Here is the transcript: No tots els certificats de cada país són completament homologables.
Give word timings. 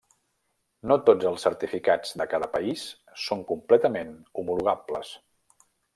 No 0.91 0.95
tots 1.09 1.27
els 1.31 1.43
certificats 1.47 2.17
de 2.21 2.27
cada 2.31 2.49
país 2.55 2.85
són 3.27 3.45
completament 3.53 4.11
homologables. 4.43 5.13